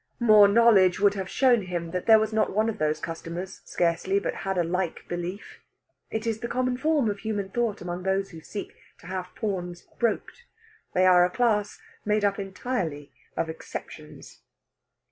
[0.19, 4.17] More knowledge would have shown him that there was not one of those customers, scarcely,
[4.17, 5.59] but had a like belief.
[6.09, 9.83] It is the common form of human thought among those who seek to have pawns
[9.99, 10.45] broked.
[10.95, 14.41] They are a class made up entirely of exceptions.